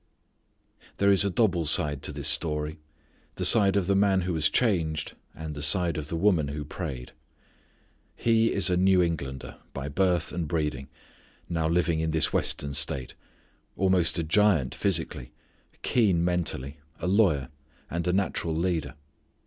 [0.97, 2.79] There is a double side to this story.
[3.35, 6.65] The side of the man who was changed, and the side of the woman who
[6.65, 7.11] prayed.
[8.15, 10.87] He is a New Englander, by birth and breeding,
[11.47, 13.13] now living in this western state:
[13.77, 15.33] almost a giant physically,
[15.83, 17.49] keen mentally, a lawyer,
[17.87, 18.95] and a natural leader.